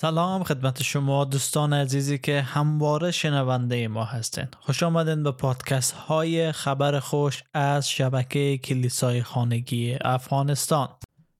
[0.00, 4.46] سلام خدمت شما دوستان عزیزی که همواره شنونده ما هستین.
[4.60, 10.88] خوش آمدین به پادکست های خبر خوش از شبکه کلیسای خانگی افغانستان.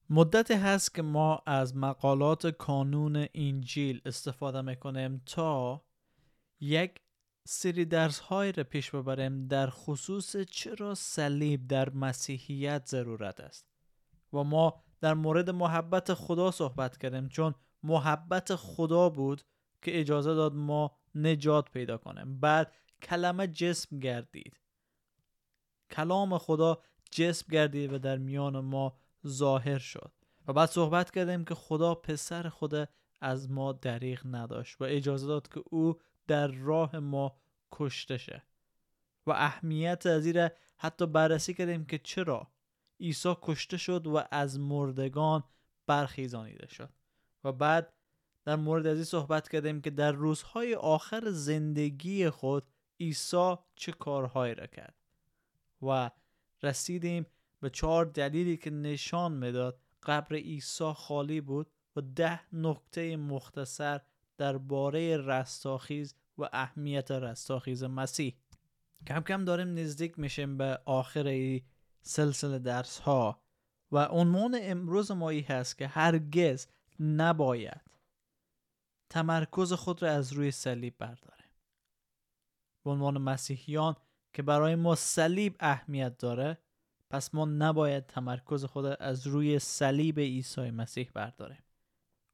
[0.09, 5.81] مدتی هست که ما از مقالات کانون انجیل استفاده می‌کنیم تا
[6.59, 6.91] یک
[7.47, 13.65] سری درس های را پیش ببریم در خصوص چرا صلیب در مسیحیت ضرورت است.
[14.33, 19.41] و ما در مورد محبت خدا صحبت کردیم چون محبت خدا بود
[19.81, 22.39] که اجازه داد ما نجات پیدا کنیم.
[22.39, 24.59] بعد کلمه جسم گردید.
[25.91, 30.11] کلام خدا جسم گردید و در میان ما ظاهر شد.
[30.47, 32.89] و بعد صحبت کردیم که خدا پسر خود
[33.21, 37.35] از ما دریغ نداشت و اجازه داد که او در راه ما
[37.71, 38.43] کشته شه.
[39.27, 40.33] و اهمیت از
[40.77, 42.47] حتی بررسی کردیم که چرا
[42.99, 45.43] عیسی کشته شد و از مردگان
[45.87, 46.89] برخیزانیده شد.
[47.43, 47.93] و بعد
[48.45, 52.63] در مورد از این صحبت کردیم که در روزهای آخر زندگی خود
[52.99, 54.95] عیسی چه کارهایی را کرد
[55.81, 56.11] و
[56.63, 57.25] رسیدیم
[57.59, 64.01] به چهار دلیلی که نشان می‌داد قبر عیسی خالی بود و ده نکته مختصر
[64.37, 68.35] درباره رستاخیز و اهمیت رستاخیز مسیح.
[69.07, 71.61] کم کم داریم نزدیک میشیم به آخر ای
[72.01, 73.41] سلسله درس ها
[73.91, 76.67] و عنوان امروز مایی هست که هرگز
[76.99, 77.81] نباید.
[79.09, 81.45] تمرکز خود را از روی صلیب برداره
[82.83, 83.95] به عنوان مسیحیان
[84.33, 86.57] که برای ما صلیب اهمیت داره
[87.09, 91.63] پس ما نباید تمرکز خود از روی صلیب عیسی مسیح برداریم.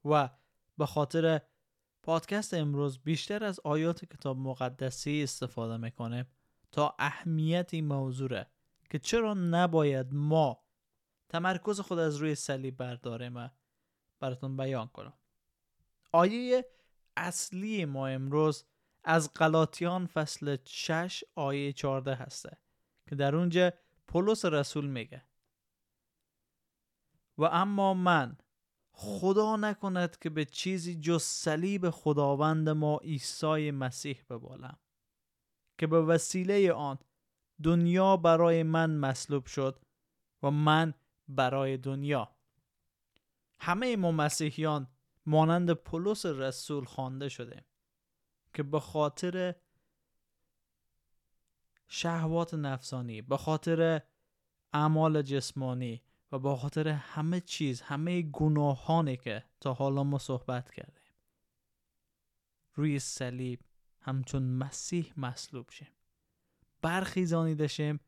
[0.04, 0.30] و
[0.78, 1.40] به خاطر
[2.02, 6.26] پادکست امروز بیشتر از آیات کتاب مقدسی استفاده می‌کنیم
[6.72, 8.42] تا اهمیت این موضوع
[8.90, 10.64] که چرا نباید ما
[11.28, 13.48] تمرکز خود از روی صلیب برداریم و
[14.20, 15.12] براتون بیان کنم.
[16.12, 16.66] آیه
[17.16, 18.64] اصلی ما امروز
[19.04, 22.58] از غلاطیان فصل 6 آیه 14 هسته
[23.08, 23.72] که در اونجا
[24.08, 25.24] پولس رسول میگه.
[27.38, 28.36] و اما من
[28.92, 34.78] خدا نکند که به چیزی جز صلیب خداوند ما عیسی مسیح ببالم
[35.78, 36.98] که به وسیله آن
[37.62, 39.84] دنیا برای من مصلوب شد
[40.42, 40.94] و من
[41.28, 42.37] برای دنیا.
[43.60, 44.88] همه ما مسیحیان
[45.26, 47.64] مانند پولس رسول خوانده شده
[48.54, 49.54] که به خاطر
[51.88, 54.02] شهوات نفسانی به خاطر
[54.72, 56.02] اعمال جسمانی
[56.32, 61.12] و به خاطر همه چیز همه گناهانی که تا حالا ما صحبت کردیم
[62.74, 63.60] روی صلیب
[64.00, 65.88] همچون مسیح مصلوب شیم
[66.82, 68.00] برخیزانیده شیم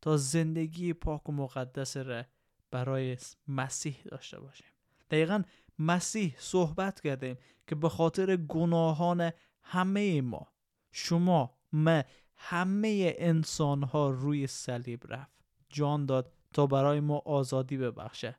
[0.00, 2.24] تا زندگی پاک و مقدس را
[2.70, 3.16] برای
[3.48, 4.71] مسیح داشته باشیم.
[5.12, 5.42] دقیقا
[5.78, 7.36] مسیح صحبت کردیم
[7.66, 9.30] که به خاطر گناهان
[9.62, 10.52] همه ما
[10.92, 12.02] شما ما
[12.36, 15.36] همه انسان ها روی صلیب رفت.
[15.68, 18.38] جان داد تا برای ما آزادی ببخشه.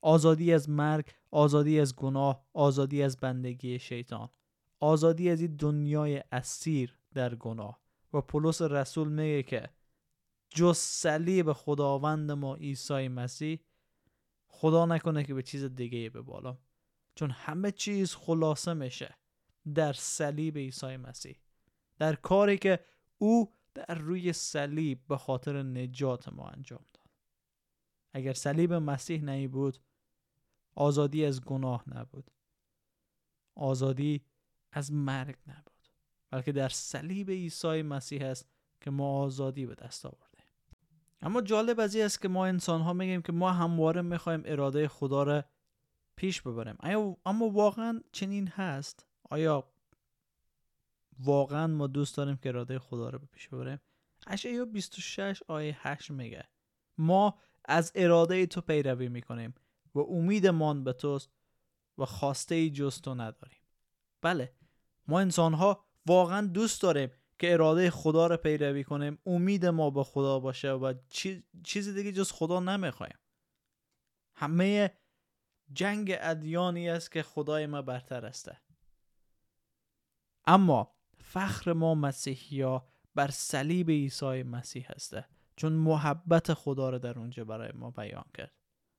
[0.00, 4.28] آزادی از مرگ آزادی از گناه آزادی از بندگی شیطان.
[4.80, 7.80] آزادی از این دنیای اسیر در گناه.
[8.12, 9.70] و پولس رسول میگه که
[10.50, 13.60] جز صلیب خداوند ما عیسی مسیح
[14.60, 16.58] خدا نکنه که به چیز دیگه به بالا
[17.14, 19.16] چون همه چیز خلاصه میشه
[19.74, 21.36] در صلیب عیسی مسیح.
[21.98, 22.84] در کاری که
[23.18, 27.06] او در روی صلیب به خاطر نجات ما انجام داد.
[28.12, 29.78] اگر صلیب مسیح نمی بود
[30.74, 32.30] آزادی از گناه نبود.
[33.54, 34.24] آزادی
[34.72, 35.88] از مرگ نبود.
[36.30, 38.48] بلکه در صلیب عیسی مسیح است
[38.80, 40.27] که ما آزادی به دست آورد
[41.22, 45.22] اما جالب از است که ما انسان ها میگیم که ما همواره می‌خوایم اراده خدا
[45.22, 45.44] را
[46.16, 46.76] پیش ببریم.
[47.26, 49.68] اما واقعا چنین هست؟ آیا
[51.20, 53.80] واقعا ما دوست داریم که اراده خدا را پیش ببریم؟
[54.26, 56.48] اشعیا 26 آیه 8 میگه
[56.98, 59.54] ما از اراده تو پیروی می‌کنیم
[59.94, 61.30] و امیدمان به توست
[61.98, 63.58] و خواسته ای جز تو نداریم.
[64.22, 64.52] بله
[65.08, 70.04] ما انسان ها واقعا دوست داریم که اراده خدا رو پیروی کنیم امید ما به
[70.04, 70.94] خدا باشه و
[71.64, 73.18] چیزی دیگه جز خدا نمی‌خوایم.
[74.34, 74.90] همه
[75.72, 78.50] جنگ ادیانی است که خدای ما برتر است.
[80.44, 85.24] اما فخر ما مسیحیا بر صلیب عیسی مسیح هسته
[85.56, 88.52] چون محبت خدا رو در اونجا برای ما بیان کرد.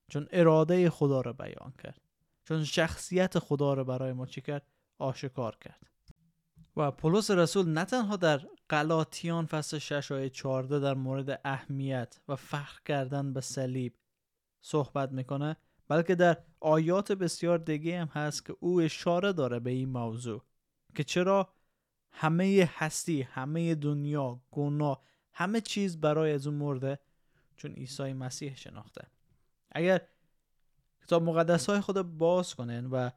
[0.10, 2.02] چون اراده خدا رو بیان کرد.
[2.44, 5.90] چون شخصیت خدا رو برای ما چی کرد؟ آشکار کرد.
[6.78, 12.36] و پولس رسول نه تنها در قلاتیان فصل 6 آیه 14 در مورد اهمیت و
[12.36, 13.96] فخر کردن به صلیب
[14.62, 15.58] صحبت می‌کنه
[15.88, 20.44] بلکه در آیات بسیار دیگه هم هست که او اشاره داره به این موضوع
[20.96, 21.54] که چرا
[22.12, 27.00] همه هستی همه دنیا گناه همه چیز برای از اون مرده
[27.58, 29.08] چون عیسی مسیح شناخته.
[29.72, 30.02] اگر
[31.04, 33.10] کتاب مقدس های خود باز کنن و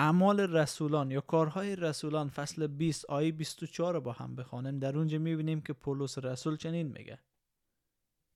[0.00, 5.18] اعمال رسولان یا کارهای رسولان فصل 20 آیه 24 رو با هم بخوانیم در اونجا
[5.18, 7.18] می‌بینیم که پولس رسول چنین میگه.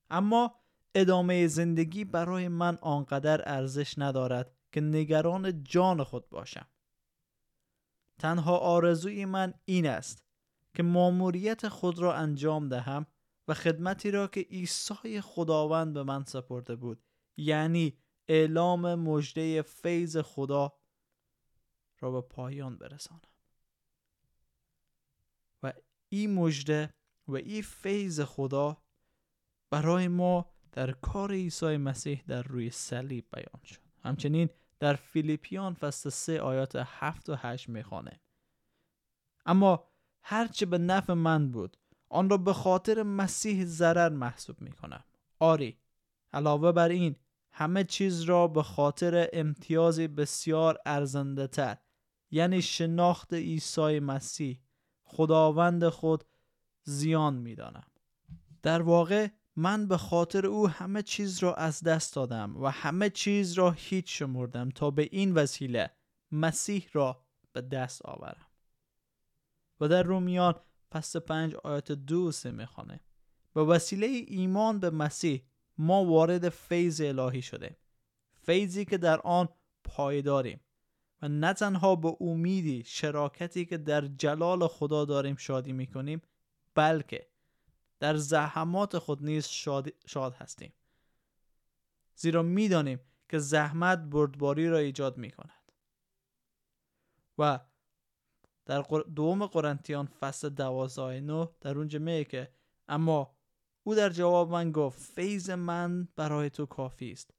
[0.09, 0.55] اما
[0.95, 6.67] ادامه زندگی برای من آنقدر ارزش ندارد که نگران جان خود باشم.
[8.19, 10.25] تنها آرزوی من این است
[10.73, 13.05] که ماموریت خود را انجام دهم
[13.47, 17.03] و خدمتی را که عیسی خداوند به من سپرده بود
[17.37, 17.97] یعنی
[18.27, 20.73] اعلام مژده فیض خدا
[22.05, 23.21] را به پایان برسانم.
[25.63, 25.73] و
[26.09, 26.93] این مژده
[27.27, 28.77] و این فیض خدا
[29.69, 33.79] برای ما در کار عیسی مسیح در روی صلیب بیان شد.
[34.03, 34.49] همچنین
[34.79, 38.19] در فیلیپیان فصل 3 آیات 7 و 8 می‌خوانه.
[39.45, 39.87] اما
[40.21, 41.77] هرچه به نفع من بود
[42.09, 45.03] آن را به خاطر مسیح ضرر محسوب می‌کنم.
[45.39, 45.79] آری
[46.33, 47.15] علاوه بر این
[47.51, 51.77] همه چیز را به خاطر امتیازی بسیار ارزنده تر
[52.31, 54.59] یعنی شناخت عیسی مسیح
[55.03, 56.23] خداوند خود
[56.83, 57.87] زیان می‌دانم.
[58.63, 63.53] در واقع من به خاطر او همه چیز را از دست دادم و همه چیز
[63.53, 65.91] را هیچ شمردم تا به این وسیله
[66.31, 68.47] مسیح را به دست آورم.
[69.79, 70.55] و در رومیان
[70.91, 72.99] فصل پنج آیات دو سه می‌خوانه
[73.53, 75.43] به وسیله ایمان به مسیح
[75.77, 77.77] ما وارد فیض الهی شده
[78.41, 79.49] فیضی که در آن
[79.83, 80.59] پایداریم.
[81.25, 86.21] و نه تنها به امیدی شراکتی که در جلال خدا داریم شادی می‌کنیم
[86.75, 87.27] بلکه
[87.99, 90.73] در زحمات خود نیز شاد, شاد هستیم.
[92.15, 92.99] زیرا می‌دانیم
[93.29, 95.71] که زحمت بردباری را ایجاد می کند
[97.37, 97.59] و
[98.65, 98.81] در
[99.15, 102.51] دوم قرنتیان فصل دوازده نو در اونجا میگه که
[102.87, 103.35] اما
[103.83, 107.33] او در جواب من گفت فیض من برای تو کافی است.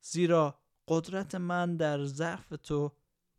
[0.00, 0.58] زیرا
[0.88, 2.92] قدرت من در ضعف تو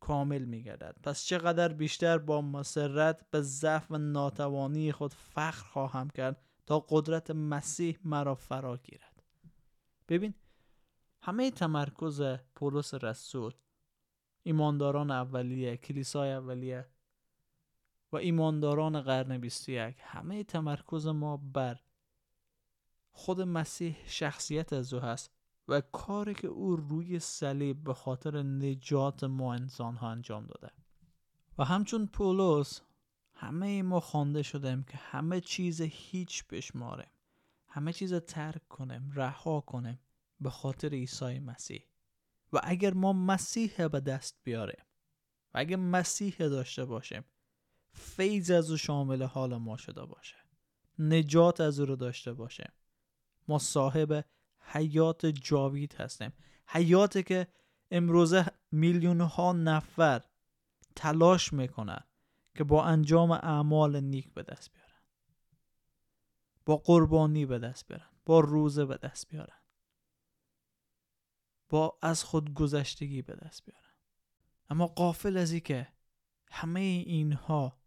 [0.03, 0.95] کامل میگردد.
[1.03, 7.31] پس چقدر بیشتر با مسرت به ضعف و ناتوانی خود فخر خواهم کرد تا قدرت
[7.31, 9.23] مسیح مرا فرا گیرد.
[10.07, 10.33] ببین
[11.21, 12.21] همه تمرکز
[12.55, 13.53] پولس رسول
[14.43, 16.87] ایمانداران اولیه کلیسای اولیه
[18.11, 21.79] و ایمانداران قرن 21 همه تمرکز ما بر
[23.11, 25.31] خود مسیح شخصیت از او هست.
[25.67, 30.73] و کاری که او روی صلیب به خاطر نجات ما انسان ها انجام داده.
[31.57, 32.81] و همچون پولس
[33.33, 37.09] همه ما خوانده شدیم که همه چیز هیچ بشماریم
[37.67, 39.99] همه چیز ترک کنیم رها کنیم
[40.39, 41.85] به خاطر عیسی مسیح.
[42.53, 44.85] و اگر ما مسیح به دست بیاریم
[45.53, 47.25] و اگر مسیح داشته باشیم
[47.93, 50.35] فیض از او شامل حال ما شده باشه.
[50.99, 52.71] نجات از او رو داشته باشیم
[53.47, 54.25] ما صاحب
[54.63, 56.33] حیات جاوید هستیم.
[56.67, 57.47] حیاتی که
[57.91, 60.21] امروزه میلیون ها نفر
[60.95, 62.03] تلاش می‌کنن
[62.55, 65.01] که با انجام اعمال نیک به دست بیارن.
[66.65, 68.09] با قربانی به دست بیارن.
[68.25, 69.59] با روزه به دست بیارن.
[71.69, 73.93] با از خود گذشتگی به دست بیارن.
[74.69, 75.87] اما قافل از که
[76.51, 77.77] همه اینها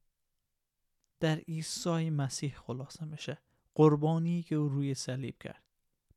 [1.21, 3.39] در عیسی مسیح خلاصه میشه.
[3.75, 5.66] قربانی که او روی صلیب کرد.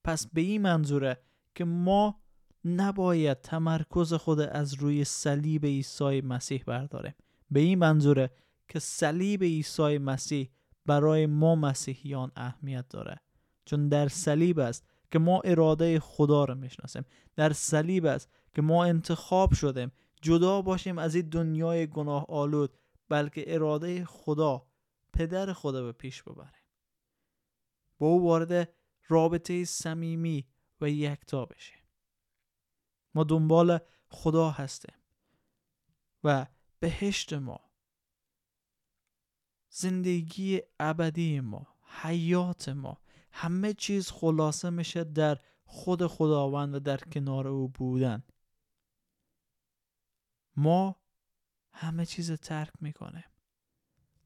[0.03, 1.21] پس به این منظوره
[1.55, 2.21] که ما
[2.65, 7.13] نباید تمرکز خود از روی صلیب عیسی مسیح برداریم.
[7.51, 8.31] به این منظوره
[8.67, 10.49] که صلیب عیسی مسیح
[10.85, 13.21] برای ما مسیحیان اهمیت داره.
[13.65, 17.05] چون در صلیب است که ما اراده خدا رو می‌شناسیم.
[17.35, 19.91] در صلیب است که ما انتخاب شدیم.
[20.21, 22.77] جدا باشیم از این دنیای گناه آلود
[23.09, 24.65] بلکه اراده خدا
[25.13, 26.51] پدر خدا به پیش ببریم.
[27.99, 28.69] با او وارد
[29.09, 30.47] رابطه صمیمی
[30.81, 31.83] و یکتا بشیم
[33.15, 34.95] ما دنبال خدا هستیم
[36.23, 36.47] و
[36.79, 37.59] بهشت ما
[39.69, 41.67] زندگی ابدی ما
[42.01, 43.01] حیات ما
[43.31, 48.23] همه چیز خلاصه میشه در خود خداوند و در کنار او بودن.
[50.55, 50.95] ما
[51.73, 53.23] همه چیز ترک می‌کنیم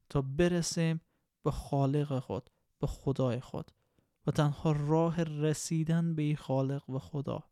[0.08, 1.00] تا برسیم
[1.42, 3.70] به خالق خود به خدای خود.
[4.26, 7.44] و تنها راه رسیدن به خالق و خدا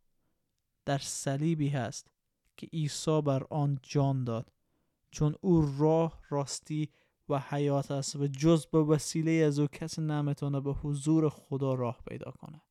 [0.85, 2.11] در صلیبی هست
[2.57, 4.52] که عیسی بر آن جان داد.
[5.11, 6.88] چون او راه راستی
[7.29, 12.02] و حیات است و جز به وسیله از او کسی نمی‌تونه به حضور خدا راه
[12.09, 12.62] پیدا کنه.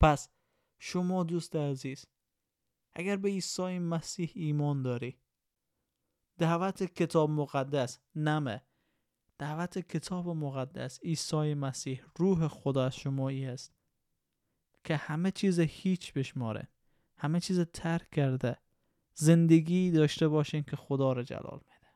[0.00, 0.28] پس
[0.78, 2.06] شما دوست عزیز
[2.94, 5.18] اگر به عیسی مسیح ایمان داری
[6.38, 8.62] دعوت کتاب مقدس نمه.
[9.42, 13.74] دعوت کتاب مقدس عیسی مسیح روح خدا از شمایی است
[14.84, 16.68] که همه چیز هیچ بشماره
[17.16, 18.58] همه چیز ترک کرده
[19.14, 21.90] زندگی داشته باشین که خدا را جلال میده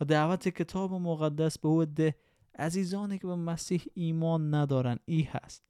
[0.00, 2.16] و دعوت کتاب مقدس به او ده
[2.58, 5.64] عزیزانی که به مسیح ایمان ندارن ای هست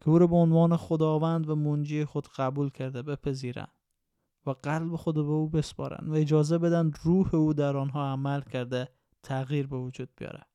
[0.00, 3.68] که او را به عنوان خداوند و منجی خود قبول کرده بپذیرن
[4.46, 8.88] و قلب خود به او بسپارن و اجازه بدن روح او در آنها عمل کرده
[9.22, 10.46] تغییر به وجود بیاره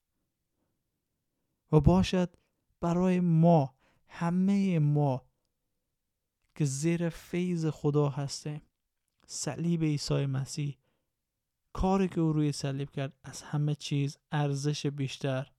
[1.71, 2.37] و باشد
[2.81, 3.75] برای ما
[4.07, 5.25] همه ما
[6.55, 8.61] که زیر فیض خدا هستیم
[9.25, 10.77] صلیب عیسی مسیح.
[11.73, 15.51] کاری که او روی صلیب کرد از همه چیز ارزش بیشتر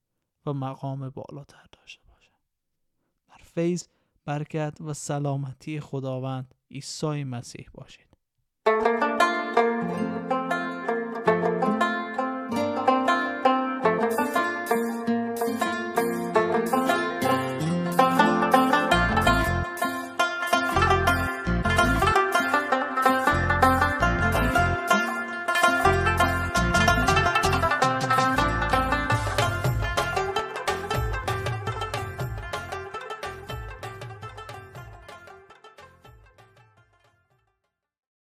[0.47, 2.33] و مقام بالاتر داشته باشه
[3.29, 3.89] در فیض
[4.25, 8.10] برکت و سلامتی خداوند عیسی مسیح باشید.
[8.67, 9.10] Thank you.